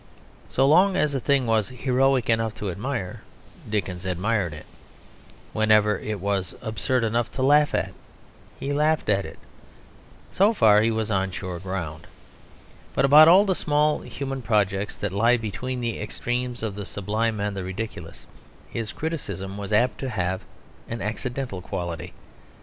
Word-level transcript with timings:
So 0.49 0.65
long 0.67 0.95
as 0.95 1.13
a 1.13 1.19
thing 1.19 1.45
was 1.45 1.69
heroic 1.69 2.27
enough 2.27 2.55
to 2.55 2.71
admire, 2.71 3.21
Dickens 3.69 4.03
admired 4.03 4.51
it; 4.51 4.65
whenever 5.53 5.99
it 5.99 6.19
was 6.19 6.55
absurd 6.59 7.03
enough 7.03 7.31
to 7.33 7.43
laugh 7.43 7.75
at 7.75 7.93
he 8.59 8.73
laughed 8.73 9.09
at 9.09 9.25
it: 9.25 9.37
so 10.31 10.55
far 10.55 10.81
he 10.81 10.89
was 10.89 11.11
on 11.11 11.29
sure 11.29 11.59
ground. 11.59 12.07
But 12.95 13.05
about 13.05 13.27
all 13.27 13.45
the 13.45 13.53
small 13.53 13.99
human 13.99 14.41
projects 14.41 14.97
that 14.97 15.11
lie 15.11 15.37
between 15.37 15.81
the 15.81 15.99
extremes 16.01 16.63
of 16.63 16.73
the 16.73 16.85
sublime 16.87 17.39
and 17.39 17.55
the 17.55 17.63
ridiculous, 17.63 18.25
his 18.71 18.91
criticism 18.91 19.55
was 19.55 19.71
apt 19.71 19.99
to 19.99 20.09
have 20.09 20.41
an 20.89 21.03
accidental 21.03 21.61
quality. 21.61 22.11